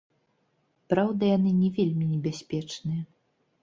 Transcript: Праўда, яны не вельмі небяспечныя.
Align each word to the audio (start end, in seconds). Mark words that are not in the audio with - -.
Праўда, 0.93 1.23
яны 1.37 1.51
не 1.61 1.69
вельмі 1.79 2.05
небяспечныя. 2.17 3.03